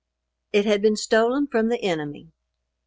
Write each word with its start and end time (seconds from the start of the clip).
It 0.51 0.65
had 0.65 0.81
been 0.81 0.95
stolen 0.95 1.45
from 1.45 1.67
the 1.69 1.79
enemy. 1.83 2.31